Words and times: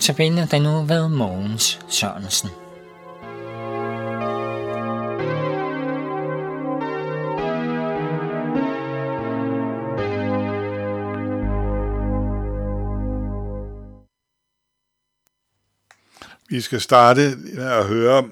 tabellen 0.00 0.48
den 0.50 0.62
nu 0.62 0.82
ved 0.82 1.08
Mogens 1.08 1.80
Sørensen. 1.88 2.48
Vi 16.48 16.60
skal 16.60 16.80
starte 16.80 17.36
med 17.54 17.64
at 17.64 17.86
høre 17.86 18.24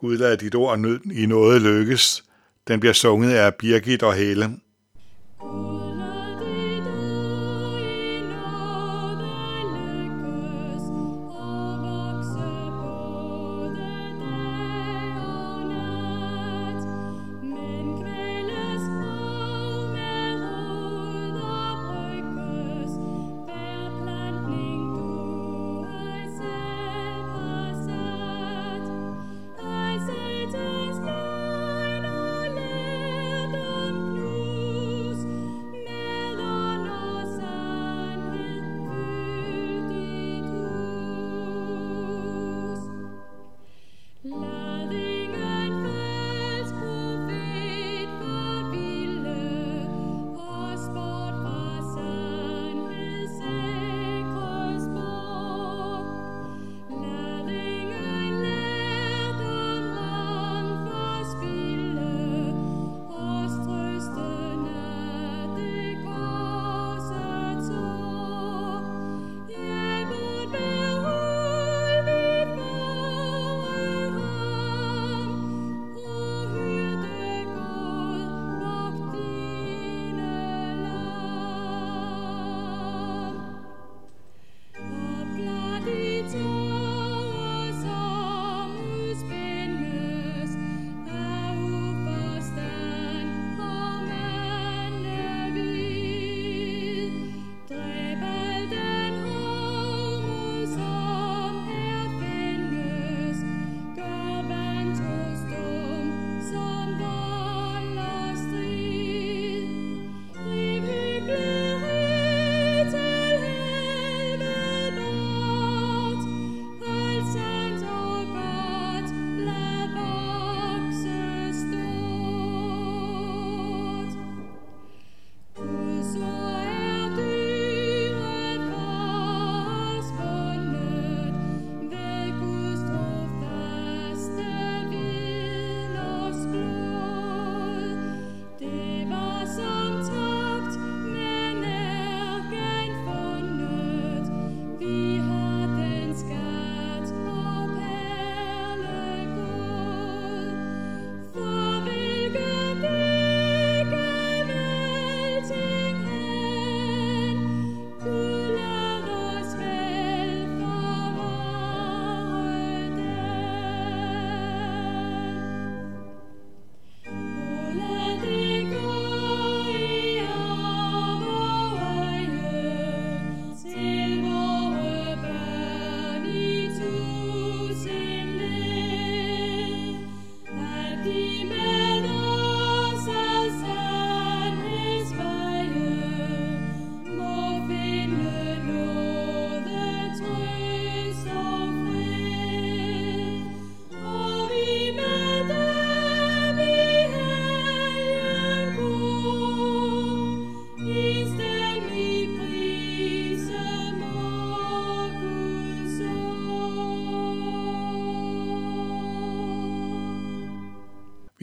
Gud 0.00 0.18
lad 0.18 0.36
dit 0.36 0.54
ord 0.54 0.78
i 1.12 1.26
noget 1.26 1.62
lykkes. 1.62 2.24
Den 2.68 2.80
bliver 2.80 2.92
sunget 2.92 3.30
af 3.30 3.54
Birgit 3.54 4.02
og 4.02 4.14
Helle. 4.14 4.58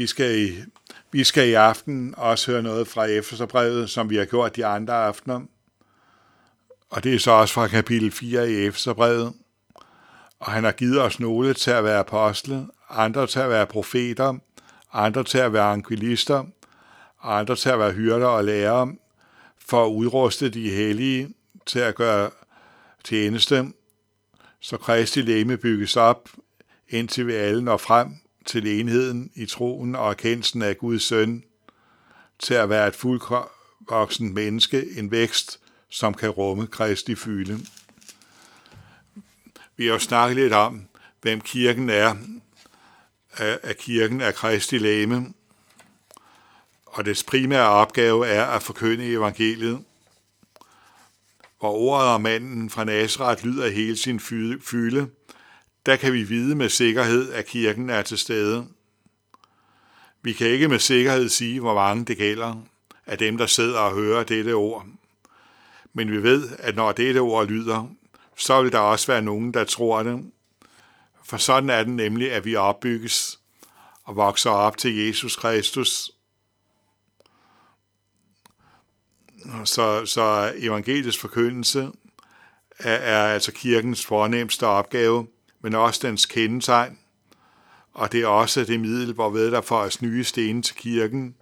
Vi 0.03 0.07
skal 0.07 0.39
i, 0.39 0.55
vi 1.11 1.23
skal 1.23 1.49
i 1.49 1.53
aften 1.53 2.13
også 2.17 2.51
høre 2.51 2.63
noget 2.63 2.87
fra 2.87 3.05
Efeserbrevet, 3.05 3.89
som 3.89 4.09
vi 4.09 4.15
har 4.15 4.25
gjort 4.25 4.55
de 4.55 4.65
andre 4.65 4.93
aftener. 4.93 5.41
Og 6.89 7.03
det 7.03 7.15
er 7.15 7.19
så 7.19 7.31
også 7.31 7.53
fra 7.53 7.67
kapitel 7.67 8.11
4 8.11 8.51
i 8.51 8.65
Efeserbrevet. 8.65 9.33
Og 10.39 10.51
han 10.51 10.63
har 10.63 10.71
givet 10.71 11.01
os 11.01 11.19
nogle 11.19 11.53
til 11.53 11.71
at 11.71 11.83
være 11.83 11.99
apostle, 11.99 12.67
andre 12.89 13.27
til 13.27 13.39
at 13.39 13.49
være 13.49 13.67
profeter, 13.67 14.37
andre 14.93 15.23
til 15.23 15.38
at 15.38 15.53
være 15.53 15.71
angelister, 15.71 16.45
andre 17.23 17.56
til 17.56 17.69
at 17.69 17.79
være 17.79 17.91
hyrder 17.91 18.27
og 18.27 18.44
lærere, 18.44 18.95
for 19.57 19.85
at 19.85 19.89
udruste 19.89 20.49
de 20.49 20.69
hellige 20.69 21.33
til 21.65 21.79
at 21.79 21.95
gøre 21.95 22.29
tjeneste, 23.03 23.65
så 24.59 24.77
Kristi 24.77 25.21
læme 25.21 25.57
bygges 25.57 25.97
op, 25.97 26.29
indtil 26.89 27.27
vi 27.27 27.33
alle 27.33 27.61
når 27.61 27.77
frem 27.77 28.22
til 28.45 28.80
enheden 28.80 29.31
i 29.36 29.45
troen 29.45 29.95
og 29.95 30.10
erkendelsen 30.10 30.62
af 30.62 30.78
Guds 30.78 31.04
søn, 31.04 31.44
til 32.40 32.54
at 32.54 32.69
være 32.69 32.88
et 32.88 32.95
fuldvoksen 32.95 34.34
menneske, 34.34 34.86
en 34.98 35.12
vækst, 35.12 35.60
som 35.90 36.13
kan 36.13 36.30
rumme 36.30 36.68
Kristi 36.68 37.16
fylde. 37.16 37.60
Vi 39.78 39.86
har 39.86 39.94
jo 39.94 40.00
snakket 40.00 40.36
lidt 40.36 40.54
om, 40.54 40.88
hvem 41.22 41.42
kirken 41.42 41.90
er, 41.90 42.16
at 43.38 43.78
kirken 43.78 44.22
er 44.22 44.31
Kristi 44.31 44.78
læme, 44.78 45.34
og 46.86 47.06
dets 47.06 47.24
primære 47.24 47.69
opgave 47.69 48.28
er 48.28 48.45
at 48.45 48.63
forkynde 48.63 49.06
evangeliet, 49.06 49.84
hvor 51.60 51.72
ordet 51.72 52.07
om 52.07 52.22
manden 52.22 52.69
fra 52.69 52.84
Nazareth 52.84 53.45
lyder 53.45 53.69
hele 53.69 53.98
sin 53.98 54.19
fylde, 54.19 55.10
der 55.85 55.95
kan 55.95 56.13
vi 56.13 56.24
vide 56.24 56.56
med 56.56 56.69
sikkerhed, 56.69 57.33
at 57.33 57.45
kirken 57.45 57.89
er 57.89 58.01
til 58.01 58.18
stede. 58.18 58.68
Vi 60.21 60.33
kan 60.33 60.47
ikke 60.47 60.68
med 60.68 60.80
sikkerhed 60.80 61.30
sige, 61.30 61.59
hvor 61.59 61.74
mange 61.74 62.06
det 62.06 62.18
gælder 62.18 62.56
af 63.06 63.18
dem, 63.18 63.38
der 63.38 63.45
sidder 63.45 63.80
og 63.80 63.95
hører 63.95 64.24
dette 64.24 64.53
ord. 64.53 64.85
Men 65.94 66.12
vi 66.12 66.24
ved, 66.24 66.50
at 66.59 66.75
når 66.75 66.91
dette 66.91 67.19
ord 67.19 67.47
lyder, 67.47 67.88
så 68.38 68.62
vil 68.62 68.71
der 68.71 68.80
også 68.80 69.07
være 69.07 69.21
nogen, 69.21 69.53
der 69.53 69.63
tror 69.63 70.03
det. 70.03 70.31
For 71.24 71.38
sådan 71.38 71.69
er 71.69 71.83
det 71.83 71.94
nemlig, 71.94 72.31
at 72.31 72.45
vi 72.45 72.56
opbygges 72.56 73.39
og 74.03 74.15
vokser 74.15 74.50
op 74.50 74.77
til 74.77 74.95
Jesus 74.97 75.35
Kristus. 75.35 76.12
Så, 79.65 80.06
så 80.06 80.53
evangelisk 80.56 81.19
forkyndelse 81.19 81.91
er, 82.80 82.95
er 82.95 83.33
altså 83.33 83.51
kirkens 83.51 84.06
fornemmeste 84.06 84.68
opgave, 84.68 85.27
men 85.63 85.75
også 85.75 86.07
dens 86.07 86.25
kendetegn. 86.25 87.00
Og 87.94 88.12
det 88.12 88.21
er 88.21 88.27
også 88.27 88.63
det 88.63 88.80
middel, 88.80 89.13
hvorved 89.13 89.51
der 89.51 89.62
får 89.62 89.77
os 89.77 90.01
nye 90.01 90.24
sten 90.24 90.63
til 90.63 90.75
kirken, 90.75 91.36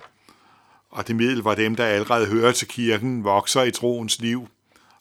og 0.89 1.07
det 1.07 1.15
middel, 1.15 1.41
hvor 1.41 1.55
dem, 1.55 1.75
der 1.75 1.85
allerede 1.85 2.27
hører 2.27 2.51
til 2.51 2.67
kirken, 2.67 3.23
vokser 3.23 3.63
i 3.63 3.71
troens 3.71 4.19
liv 4.19 4.47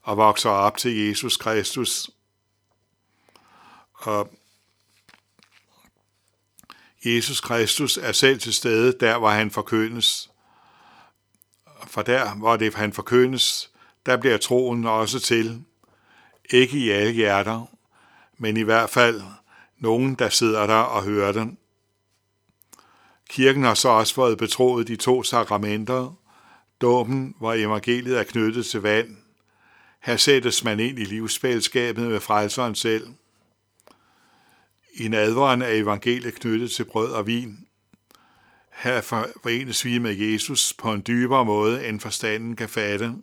og 0.02 0.16
vokser 0.16 0.50
op 0.50 0.76
til 0.76 1.08
Jesus 1.08 1.36
Kristus. 1.36 2.10
Og 3.92 4.30
Jesus 7.04 7.40
Kristus 7.40 7.96
er 7.96 8.12
selv 8.12 8.40
til 8.40 8.54
stede 8.54 8.96
der, 9.00 9.18
hvor 9.18 9.30
han 9.30 9.50
forkyndes. 9.50 10.30
For 11.86 12.02
der, 12.02 12.34
hvor 12.34 12.56
det 12.56 12.74
han 12.74 12.92
forkyndes, 12.92 13.70
der 14.06 14.16
bliver 14.16 14.38
troen 14.38 14.86
også 14.86 15.20
til. 15.20 15.64
Ikke 16.50 16.78
i 16.78 16.90
alle 16.90 17.12
hjerter, 17.12 17.66
men 18.40 18.56
i 18.56 18.62
hvert 18.62 18.90
fald 18.90 19.22
nogen, 19.78 20.14
der 20.14 20.28
sidder 20.28 20.66
der 20.66 20.74
og 20.74 21.04
hører 21.04 21.32
den. 21.32 21.58
Kirken 23.28 23.64
har 23.64 23.74
så 23.74 23.88
også 23.88 24.14
fået 24.14 24.38
betroet 24.38 24.88
de 24.88 24.96
to 24.96 25.22
sakramenter, 25.22 26.14
dåben, 26.80 27.34
hvor 27.38 27.52
evangeliet 27.52 28.18
er 28.18 28.22
knyttet 28.22 28.66
til 28.66 28.82
vand. 28.82 29.16
Her 30.00 30.16
sættes 30.16 30.64
man 30.64 30.80
ind 30.80 30.98
i 30.98 31.04
livsfællesskabet 31.04 32.08
med 32.08 32.20
frelseren 32.20 32.74
selv. 32.74 33.08
I 34.94 35.08
nadveren 35.08 35.62
er 35.62 35.68
evangeliet 35.68 36.34
knyttet 36.34 36.70
til 36.70 36.84
brød 36.84 37.12
og 37.12 37.26
vin. 37.26 37.66
Her 38.72 39.00
forenes 39.42 39.84
vi 39.84 39.98
med 39.98 40.14
Jesus 40.14 40.72
på 40.72 40.92
en 40.92 41.02
dybere 41.06 41.44
måde, 41.44 41.88
end 41.88 42.00
forstanden 42.00 42.56
kan 42.56 42.68
fatte. 42.68 43.14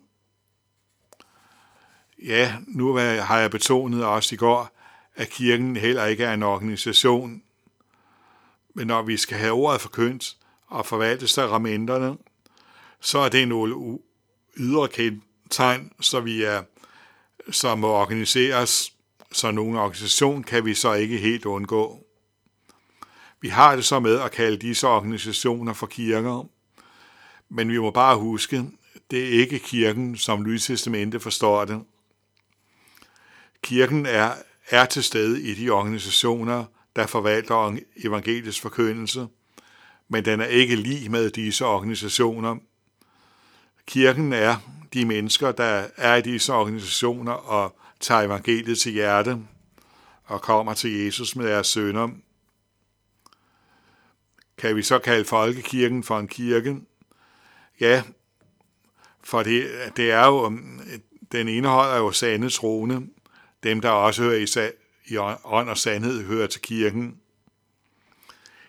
Ja, 2.22 2.54
nu 2.66 2.94
har 2.96 3.38
jeg 3.38 3.50
betonet 3.50 4.04
også 4.04 4.34
i 4.34 4.38
går, 4.38 4.77
at 5.18 5.30
kirken 5.30 5.76
heller 5.76 6.04
ikke 6.04 6.24
er 6.24 6.34
en 6.34 6.42
organisation, 6.42 7.42
men 8.74 8.86
når 8.86 9.02
vi 9.02 9.16
skal 9.16 9.38
have 9.38 9.52
ordet 9.52 9.80
forkyndt 9.80 10.36
og 10.66 10.86
forvalte 10.86 11.28
sakramenterne, 11.28 12.16
så 13.00 13.18
er 13.18 13.28
det 13.28 13.48
nogle 13.48 13.98
ydre 14.56 14.88
tegn, 15.50 15.92
så 16.00 16.20
vi 16.20 16.42
er, 16.42 16.62
som 17.50 17.78
må 17.78 17.88
organiseres, 17.88 18.92
så 19.32 19.50
nogen 19.50 19.76
organisation 19.76 20.42
kan 20.42 20.64
vi 20.64 20.74
så 20.74 20.92
ikke 20.92 21.18
helt 21.18 21.44
undgå. 21.44 22.04
Vi 23.40 23.48
har 23.48 23.76
det 23.76 23.84
så 23.84 24.00
med 24.00 24.20
at 24.20 24.30
kalde 24.30 24.56
disse 24.56 24.86
organisationer 24.86 25.72
for 25.72 25.86
kirker, 25.86 26.48
men 27.48 27.70
vi 27.70 27.78
må 27.78 27.90
bare 27.90 28.16
huske, 28.16 28.64
det 29.10 29.24
er 29.24 29.40
ikke 29.40 29.58
kirken, 29.58 30.16
som 30.16 30.42
Nytestamentet 30.42 31.22
forstår 31.22 31.64
det. 31.64 31.82
Kirken 33.62 34.06
er, 34.06 34.32
er 34.70 34.84
til 34.84 35.04
stede 35.04 35.42
i 35.42 35.54
de 35.54 35.70
organisationer, 35.70 36.64
der 36.96 37.06
forvalter 37.06 37.76
evangelisk 37.96 38.62
forkyndelse, 38.62 39.26
men 40.08 40.24
den 40.24 40.40
er 40.40 40.46
ikke 40.46 40.76
lige 40.76 41.08
med 41.08 41.30
disse 41.30 41.64
organisationer. 41.64 42.56
Kirken 43.86 44.32
er 44.32 44.56
de 44.92 45.04
mennesker, 45.04 45.52
der 45.52 45.86
er 45.96 46.16
i 46.16 46.22
disse 46.22 46.52
organisationer 46.52 47.32
og 47.32 47.78
tager 48.00 48.20
evangeliet 48.22 48.78
til 48.78 48.92
hjerte 48.92 49.38
og 50.24 50.42
kommer 50.42 50.74
til 50.74 51.04
Jesus 51.04 51.36
med 51.36 51.46
deres 51.46 51.66
sønder. 51.66 52.08
Kan 54.58 54.76
vi 54.76 54.82
så 54.82 54.98
kalde 54.98 55.24
folkekirken 55.24 56.04
for 56.04 56.18
en 56.18 56.28
kirke? 56.28 56.76
Ja, 57.80 58.02
for 59.24 59.42
det, 59.42 59.70
det 59.96 60.10
er 60.10 60.26
jo, 60.26 60.58
den 61.32 61.48
indeholder 61.48 61.96
jo 61.96 62.12
sande 62.12 62.50
troende, 62.50 63.06
dem 63.62 63.80
der 63.80 63.90
også 63.90 64.22
hører 64.22 64.36
i 64.36 64.72
i 65.06 65.16
ånd 65.44 65.70
og 65.70 65.78
sandhed 65.78 66.24
hører 66.24 66.46
til 66.46 66.60
kirken. 66.60 67.20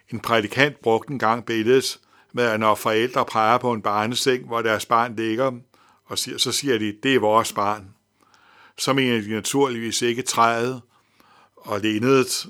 En 0.09 0.19
prædikant 0.19 0.79
brugte 0.81 1.13
en 1.13 1.19
gang 1.19 1.45
billedet 1.45 1.99
med, 2.31 2.43
at 2.43 2.59
når 2.59 2.75
forældre 2.75 3.25
peger 3.25 3.57
på 3.57 3.73
en 3.73 3.81
barneseng, 3.81 4.45
hvor 4.45 4.61
deres 4.61 4.85
barn 4.85 5.15
ligger, 5.15 5.51
og 6.05 6.17
siger, 6.17 6.37
så 6.37 6.51
siger 6.51 6.79
de, 6.79 6.95
det 7.03 7.15
er 7.15 7.19
vores 7.19 7.53
barn. 7.53 7.95
Så 8.77 8.93
mener 8.93 9.21
de 9.21 9.29
naturligvis 9.29 10.01
ikke 10.01 10.21
træet 10.21 10.81
og 11.55 11.79
lænet 11.79 12.47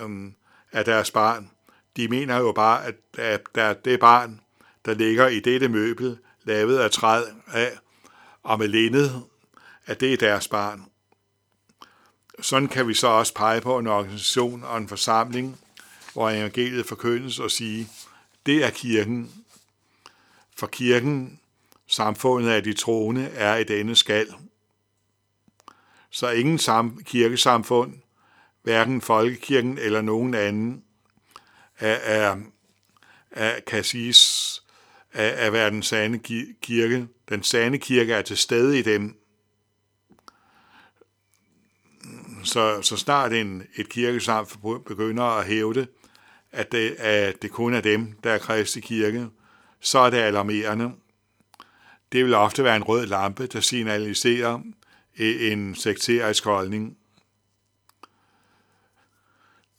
øhm, 0.00 0.34
af 0.72 0.84
deres 0.84 1.10
barn. 1.10 1.50
De 1.96 2.08
mener 2.08 2.38
jo 2.38 2.52
bare, 2.52 2.84
at, 2.84 2.94
at 3.18 3.40
der 3.54 3.72
det 3.72 4.00
barn, 4.00 4.40
der 4.84 4.94
ligger 4.94 5.28
i 5.28 5.40
dette 5.40 5.68
møbel, 5.68 6.18
lavet 6.44 6.78
af 6.78 6.90
træet 6.90 7.34
af, 7.52 7.78
og 8.42 8.58
med 8.58 8.68
lænet, 8.68 9.22
at 9.86 10.00
det 10.00 10.12
er 10.12 10.16
deres 10.16 10.48
barn. 10.48 10.89
Sådan 12.42 12.68
kan 12.68 12.88
vi 12.88 12.94
så 12.94 13.06
også 13.06 13.34
pege 13.34 13.60
på 13.60 13.78
en 13.78 13.86
organisation 13.86 14.64
og 14.64 14.78
en 14.78 14.88
forsamling, 14.88 15.60
hvor 16.12 16.30
evangeliet 16.30 16.86
forkyndes 16.86 17.38
og 17.38 17.50
sige, 17.50 17.88
det 18.46 18.64
er 18.64 18.70
kirken. 18.70 19.32
For 20.56 20.66
kirken, 20.66 21.40
samfundet 21.86 22.50
af 22.50 22.62
de 22.62 22.72
troende, 22.72 23.26
er 23.26 23.56
i 23.56 23.64
denne 23.64 23.96
skal. 23.96 24.34
Så 26.10 26.30
ingen 26.30 26.58
sam- 26.58 27.02
kirkesamfund, 27.02 27.94
hverken 28.62 29.00
folkekirken 29.00 29.78
eller 29.78 30.00
nogen 30.00 30.34
anden, 30.34 30.84
er, 31.78 31.94
er, 31.94 32.36
er, 33.30 33.60
kan 33.60 33.84
siges 33.84 34.62
at, 35.12 35.32
at 35.32 35.52
være 35.52 35.70
den 35.70 35.82
sande 35.82 36.18
kirke. 36.62 37.06
Den 37.28 37.42
sande 37.42 37.78
kirke 37.78 38.12
er 38.12 38.22
til 38.22 38.36
stede 38.36 38.78
i 38.78 38.82
dem, 38.82 39.19
så, 42.44 42.82
så 42.82 42.96
snart 42.96 43.32
en, 43.32 43.62
et 43.76 43.88
kirkesamfund 43.88 44.84
begynder 44.84 45.24
at 45.24 45.46
hævde, 45.46 45.86
at 46.52 46.72
det, 46.72 46.90
at 46.98 47.42
det 47.42 47.50
kun 47.50 47.74
er 47.74 47.80
dem, 47.80 48.12
der 48.24 48.30
er 48.30 48.38
kristne 48.38 48.82
kirke, 48.82 49.28
så 49.80 49.98
er 49.98 50.10
det 50.10 50.18
alarmerende. 50.18 50.92
Det 52.12 52.24
vil 52.24 52.34
ofte 52.34 52.64
være 52.64 52.76
en 52.76 52.82
rød 52.82 53.06
lampe, 53.06 53.46
der 53.46 53.60
signaliserer 53.60 54.60
en 55.16 55.74
sekterisk 55.74 56.44
holdning. 56.44 56.96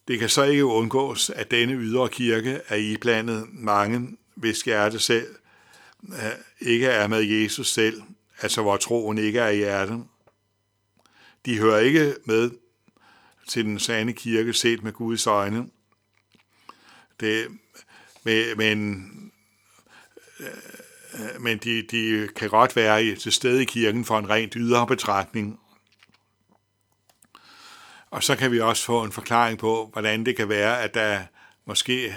Det 0.08 0.20
kan 0.20 0.30
så 0.30 0.44
ikke 0.44 0.66
undgås, 0.66 1.30
at 1.30 1.52
denne 1.52 1.74
ydre 1.74 2.10
kirke 2.10 2.62
er 2.68 2.76
iblandet 2.76 3.48
mange, 3.52 4.18
hvis 4.36 4.62
hjerte 4.62 5.00
selv 5.00 5.36
øh, 6.10 6.16
ikke 6.60 6.88
er 6.88 7.08
med 7.08 7.22
Jesus 7.22 7.74
selv, 7.74 8.02
altså 8.42 8.62
hvor 8.62 8.78
troen 8.78 9.18
ikke 9.18 9.40
er 9.40 9.50
i 9.50 9.56
hjertet. 9.56 10.04
De 11.46 11.60
hører 11.60 11.80
ikke 11.80 12.16
med 12.26 12.52
til 13.48 13.66
den 13.66 13.80
sande 13.80 14.14
kirke 14.14 14.54
set 14.54 14.84
med 14.84 14.94
Guds 14.94 15.28
øjne. 15.28 15.70
Det, 17.20 17.48
men 18.58 19.12
øh, 20.40 20.48
men 21.40 21.58
de, 21.58 21.82
de 21.82 22.30
kan 22.36 22.50
godt 22.50 22.76
være 22.76 23.16
til 23.16 23.32
stede 23.32 23.62
i 23.62 23.66
kirken 23.66 24.06
for 24.06 24.20
en 24.20 24.30
rent 24.30 24.54
ydre 24.54 24.88
betragtning. 24.88 25.60
Og 28.10 28.24
så 28.24 28.36
kan 28.36 28.52
vi 28.52 28.60
også 28.60 28.86
få 28.86 29.04
en 29.04 29.12
forklaring 29.12 29.60
på, 29.60 29.90
hvordan 29.94 30.26
det 30.26 30.36
kan 30.36 30.50
være, 30.50 30.82
at 30.82 30.94
der 30.94 31.22
måske 31.66 32.16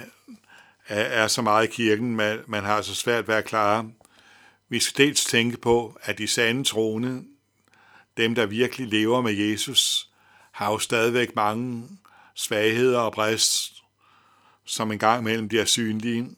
er, 0.87 1.03
er 1.03 1.29
så 1.29 1.43
meget 1.43 1.69
i 1.69 1.71
kirken, 1.71 2.17
man, 2.17 2.41
man 2.47 2.65
har 2.65 2.83
så 2.83 2.95
svært 2.95 3.29
ved 3.29 3.35
at 3.35 3.45
klare. 3.45 3.91
Vi 4.69 4.81
skal 4.81 5.07
dels 5.07 5.25
tænke 5.25 5.57
på, 5.57 5.99
at 6.03 6.19
de 6.19 6.29
sande 6.29 6.65
troende, 6.65 7.25
dem 8.17 8.35
der 8.35 8.47
virkelig 8.47 8.89
lever 8.89 9.21
med 9.21 9.33
Jesus, 9.33 10.11
har 10.53 10.71
jo 10.71 10.79
stadigvæk 10.79 11.37
mange 11.37 11.89
svagheder 12.35 12.99
og 12.99 13.13
brist, 13.13 13.83
som 14.65 14.93
en 14.93 14.99
gang 14.99 15.21
imellem 15.21 15.49
bliver 15.49 15.65
synlige. 15.65 16.31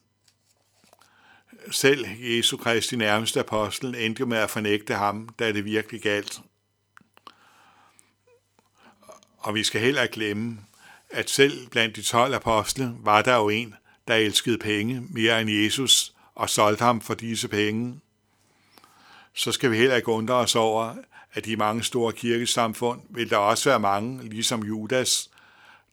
Selv 1.70 2.06
Jesu 2.20 2.56
Kristi 2.56 2.96
nærmeste 2.96 3.40
apostel 3.40 3.94
endte 3.94 4.20
jo 4.20 4.26
med 4.26 4.38
at 4.38 4.50
fornægte 4.50 4.94
ham, 4.94 5.28
da 5.38 5.52
det 5.52 5.64
virkelig 5.64 6.02
galt. 6.02 6.40
Og 9.38 9.54
vi 9.54 9.64
skal 9.64 9.80
heller 9.80 10.02
ikke 10.02 10.14
glemme, 10.14 10.58
at 11.10 11.30
selv 11.30 11.68
blandt 11.68 11.96
de 11.96 12.02
12 12.02 12.34
apostle 12.34 12.94
var 13.00 13.22
der 13.22 13.36
jo 13.36 13.48
en, 13.48 13.74
der 14.08 14.14
elskede 14.14 14.58
penge 14.58 15.06
mere 15.10 15.40
end 15.40 15.50
Jesus 15.50 16.14
og 16.34 16.50
solgte 16.50 16.84
ham 16.84 17.00
for 17.00 17.14
disse 17.14 17.48
penge. 17.48 18.00
Så 19.36 19.52
skal 19.52 19.70
vi 19.70 19.76
heller 19.76 19.96
ikke 19.96 20.08
undre 20.08 20.34
os 20.34 20.56
over, 20.56 20.94
at 21.32 21.46
i 21.46 21.54
mange 21.54 21.82
store 21.82 22.12
kirkesamfund 22.12 23.00
vil 23.10 23.30
der 23.30 23.36
også 23.36 23.70
være 23.70 23.80
mange, 23.80 24.28
ligesom 24.28 24.64
Judas, 24.64 25.30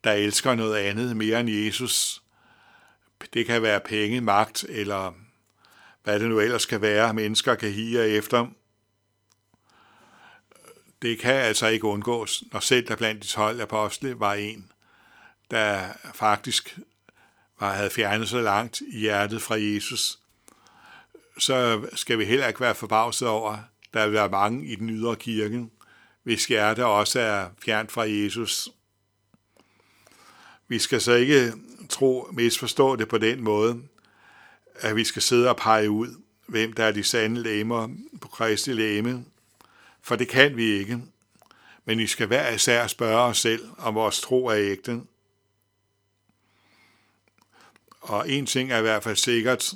der 0.04 0.12
elsker 0.12 0.54
noget 0.54 0.76
andet 0.76 1.16
mere 1.16 1.40
end 1.40 1.50
Jesus. 1.50 2.22
Det 3.34 3.46
kan 3.46 3.62
være 3.62 3.80
penge, 3.80 4.20
magt 4.20 4.64
eller 4.68 5.12
hvad 6.04 6.20
det 6.20 6.28
nu 6.28 6.40
ellers 6.40 6.66
kan 6.66 6.80
være, 6.80 7.14
mennesker 7.14 7.54
kan 7.54 7.70
hige 7.70 8.06
efter. 8.06 8.46
det 11.02 11.18
kan 11.18 11.34
altså 11.34 11.66
ikke 11.66 11.86
undgås, 11.86 12.42
når 12.52 12.60
selv 12.60 12.88
der 12.88 12.96
blandt 12.96 13.22
de 13.22 13.28
12 13.28 13.60
apostle 13.60 14.20
var 14.20 14.34
en, 14.34 14.72
der 15.50 15.88
faktisk 16.14 16.78
var, 17.60 17.72
havde 17.72 17.90
fjernet 17.90 18.28
så 18.28 18.40
langt 18.40 18.80
i 18.80 18.98
hjertet 18.98 19.42
fra 19.42 19.54
Jesus, 19.54 20.18
så 21.38 21.86
skal 21.94 22.18
vi 22.18 22.24
heller 22.24 22.48
ikke 22.48 22.60
være 22.60 22.74
forbavset 22.74 23.28
over, 23.28 23.58
der 23.94 24.04
vil 24.04 24.14
være 24.14 24.28
mange 24.28 24.66
i 24.66 24.74
den 24.74 24.90
ydre 24.90 25.16
kirke, 25.16 25.66
hvis 26.22 26.46
hjerte 26.46 26.86
også 26.86 27.20
er 27.20 27.48
fjernt 27.64 27.92
fra 27.92 28.02
Jesus. 28.02 28.68
Vi 30.68 30.78
skal 30.78 31.00
så 31.00 31.12
ikke 31.12 31.52
tro, 31.88 32.28
misforstå 32.32 32.96
det 32.96 33.08
på 33.08 33.18
den 33.18 33.40
måde, 33.40 33.82
at 34.74 34.96
vi 34.96 35.04
skal 35.04 35.22
sidde 35.22 35.48
og 35.48 35.56
pege 35.56 35.90
ud, 35.90 36.08
hvem 36.46 36.72
der 36.72 36.84
er 36.84 36.92
de 36.92 37.04
sande 37.04 37.42
læmer 37.42 37.88
på 38.20 38.28
Kristi 38.28 38.72
læme, 38.72 39.24
for 40.02 40.16
det 40.16 40.28
kan 40.28 40.56
vi 40.56 40.64
ikke. 40.64 41.02
Men 41.84 41.98
vi 41.98 42.06
skal 42.06 42.26
hver 42.26 42.50
især 42.50 42.86
spørge 42.86 43.22
os 43.22 43.38
selv, 43.38 43.68
om 43.78 43.94
vores 43.94 44.20
tro 44.20 44.46
er 44.46 44.56
ægte. 44.56 45.02
Og 48.00 48.30
en 48.30 48.46
ting 48.46 48.72
er 48.72 48.78
i 48.78 48.82
hvert 48.82 49.02
fald 49.02 49.16
sikkert, 49.16 49.72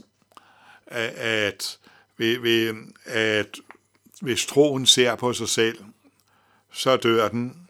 at, 0.99 1.78
at, 2.19 2.88
at 3.05 3.61
hvis 4.21 4.47
troen 4.47 4.87
ser 4.87 5.14
på 5.14 5.33
sig 5.33 5.49
selv, 5.49 5.78
så 6.73 6.97
dør 6.97 7.28
den. 7.28 7.69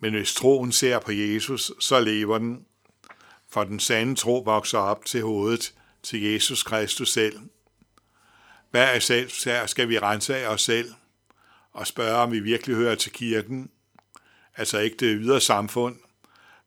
Men 0.00 0.14
hvis 0.14 0.34
troen 0.34 0.72
ser 0.72 0.98
på 0.98 1.12
Jesus, 1.12 1.72
så 1.80 2.00
lever 2.00 2.38
den. 2.38 2.64
For 3.48 3.64
den 3.64 3.80
sande 3.80 4.14
tro 4.14 4.38
vokser 4.38 4.78
op 4.78 5.04
til 5.04 5.22
hovedet 5.22 5.74
til 6.02 6.22
Jesus 6.22 6.62
Kristus 6.62 7.12
selv. 7.12 7.38
Hvad 8.70 8.94
er 8.94 8.98
selv, 8.98 9.30
skal 9.66 9.88
vi 9.88 9.98
rense 9.98 10.36
af 10.36 10.48
os 10.48 10.62
selv 10.62 10.92
og 11.72 11.86
spørge, 11.86 12.16
om 12.16 12.32
vi 12.32 12.40
virkelig 12.40 12.76
hører 12.76 12.94
til 12.94 13.12
kirken, 13.12 13.70
altså 14.56 14.78
ikke 14.78 14.96
det 14.96 15.18
ydre 15.20 15.40
samfund, 15.40 15.96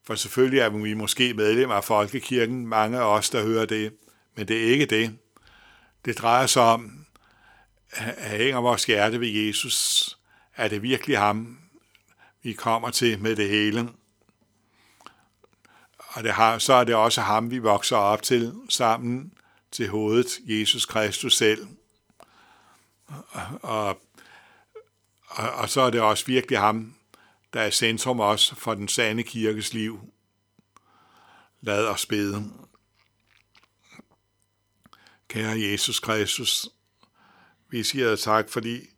for 0.03 0.15
selvfølgelig 0.15 0.59
er 0.59 0.69
vi 0.69 0.93
måske 0.93 1.33
medlemmer 1.33 1.75
af 1.75 1.83
folkekirken, 1.83 2.67
mange 2.67 2.97
af 2.97 3.17
os, 3.17 3.29
der 3.29 3.43
hører 3.43 3.65
det, 3.65 3.93
men 4.35 4.47
det 4.47 4.57
er 4.57 4.71
ikke 4.71 4.85
det. 4.85 5.17
Det 6.05 6.17
drejer 6.17 6.47
sig 6.47 6.61
om, 6.61 7.05
at 7.91 8.29
hænger 8.29 8.61
vores 8.61 8.85
hjerte 8.85 9.19
ved 9.19 9.27
Jesus. 9.27 10.17
Er 10.55 10.67
det 10.67 10.81
virkelig 10.81 11.17
ham, 11.17 11.59
vi 12.43 12.53
kommer 12.53 12.89
til 12.89 13.19
med 13.19 13.35
det 13.35 13.49
hele? 13.49 13.89
Og 15.97 16.23
det 16.23 16.31
har, 16.31 16.57
så 16.57 16.73
er 16.73 16.83
det 16.83 16.95
også 16.95 17.21
ham, 17.21 17.51
vi 17.51 17.57
vokser 17.57 17.97
op 17.97 18.21
til 18.21 18.53
sammen 18.69 19.33
til 19.71 19.89
hovedet, 19.89 20.39
Jesus 20.45 20.85
Kristus 20.85 21.37
selv. 21.37 21.67
Og, 23.61 23.99
og, 25.27 25.49
og 25.51 25.69
så 25.69 25.81
er 25.81 25.89
det 25.89 26.01
også 26.01 26.25
virkelig 26.25 26.59
ham, 26.59 26.95
der 27.53 27.61
er 27.61 27.69
centrum 27.69 28.19
også 28.19 28.55
for 28.55 28.73
den 28.73 28.87
sande 28.87 29.23
kirkes 29.23 29.73
liv. 29.73 29.99
Lad 31.61 31.87
os 31.87 32.05
bede. 32.05 32.51
Kære 35.33 35.71
Jesus 35.71 35.99
Kristus, 35.99 36.69
vi 37.69 37.83
siger 37.83 38.15
tak, 38.15 38.49
fordi 38.49 38.89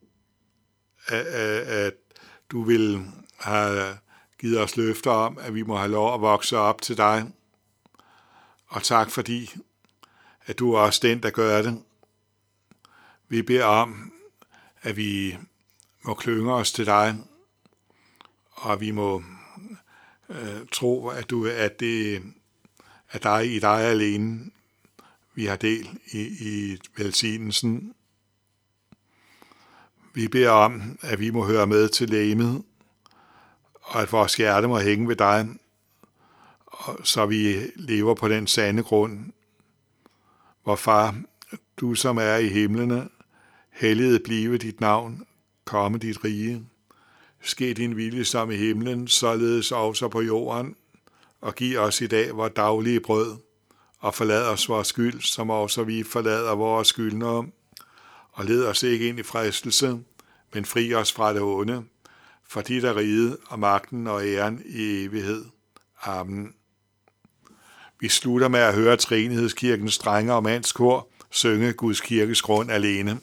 at, 1.08 1.26
at 1.26 1.94
du 2.52 2.64
vil 2.64 3.06
have 3.40 3.98
givet 4.40 4.60
os 4.60 4.78
løfter 4.78 5.12
om, 5.12 5.38
at 5.38 5.54
vi 5.56 5.62
må 5.64 5.78
have 5.78 5.92
lov 5.92 6.14
at 6.14 6.22
vokse 6.22 6.58
op 6.58 6.82
til 6.82 6.98
dig. 6.98 7.32
Og 8.68 8.84
tak 8.84 9.12
fordi, 9.12 9.56
at 10.46 10.60
du 10.60 10.74
er 10.74 10.80
også 10.80 11.00
den, 11.04 11.24
der 11.24 11.30
gør 11.30 11.62
det. 11.62 11.84
Vi 13.28 13.42
beder 13.42 13.66
om, 13.66 14.14
at 14.82 14.98
vi 14.98 15.38
må 16.04 16.14
klynge 16.14 16.54
os 16.54 16.72
til 16.72 16.86
dig, 16.86 17.18
og 18.52 18.82
vi 18.82 18.92
må 18.92 19.24
øh, 20.30 20.68
tro, 20.72 21.08
at 21.08 21.30
du 21.30 21.48
at 21.48 21.80
det 21.80 22.24
er 23.12 23.20
dig 23.20 23.56
i 23.56 23.60
dig 23.60 23.82
alene, 23.82 24.52
vi 25.36 25.46
har 25.46 25.56
del 25.56 25.90
i, 26.12 26.20
i 26.20 26.78
velsignelsen. 26.98 27.94
Vi 30.14 30.28
beder 30.28 30.50
om, 30.50 30.98
at 31.02 31.20
vi 31.20 31.30
må 31.30 31.46
høre 31.46 31.68
med 31.68 31.90
til 31.90 32.10
lægemet, 32.10 32.64
og 33.82 34.02
at 34.02 34.12
vores 34.12 34.36
hjerte 34.36 34.68
må 34.68 34.80
hænge 34.80 35.08
ved 35.08 35.16
dig, 35.16 35.48
så 37.04 37.26
vi 37.26 37.56
lever 37.76 38.14
på 38.14 38.28
den 38.28 38.48
sande 38.48 38.84
grund. 38.84 39.32
Hvor 40.64 40.76
far, 40.76 41.22
du 41.78 41.96
som 41.96 42.18
er 42.18 42.36
i 42.36 42.48
himlene, 42.48 43.10
helliget 43.72 44.24
blive 44.24 44.58
dit 44.58 44.82
navn, 44.82 45.26
komme 45.66 45.98
dit 45.98 46.24
rige. 46.24 46.66
Ske 47.42 47.74
din 47.74 47.96
vilje 47.96 48.26
som 48.26 48.52
i 48.52 48.56
himlen, 48.56 49.08
således 49.08 49.72
også 49.72 50.08
på 50.08 50.22
jorden, 50.22 50.76
og 51.42 51.56
giv 51.56 51.78
os 51.78 52.02
i 52.02 52.08
dag 52.08 52.36
vores 52.36 52.54
daglige 52.56 53.00
brød, 53.00 53.38
og 54.00 54.16
forlad 54.16 54.48
os 54.48 54.70
vores 54.70 54.88
skyld, 54.88 55.22
som 55.22 55.50
også 55.50 55.84
vi 55.84 56.04
forlader 56.04 56.56
vores 56.56 56.88
skyldnere, 56.88 57.46
og 58.32 58.46
led 58.46 58.66
os 58.66 58.84
ikke 58.84 59.08
ind 59.08 59.20
i 59.20 59.24
fristelse, 59.24 60.00
men 60.54 60.66
fri 60.66 60.94
os 60.94 61.12
fra 61.12 61.34
det 61.34 61.42
onde, 61.42 61.84
for 62.48 62.62
dit 62.62 62.84
er 62.84 62.98
riget 62.98 63.38
og 63.48 63.60
magten 63.60 64.08
og 64.08 64.28
æren 64.28 64.62
i 64.66 65.04
evighed. 65.04 65.46
Amen. 66.04 66.54
Vi 68.00 68.10
slutter 68.10 68.48
med 68.48 68.60
at 68.60 68.76
høre 68.76 68.98
Trinighedskirkens 68.98 69.98
drenge 69.98 70.34
og 70.34 70.44
mandskor 70.44 71.10
synge 71.30 71.74
Guds 71.74 72.02
kirkes 72.02 72.42
grund 72.42 72.72
alene. 72.72 73.20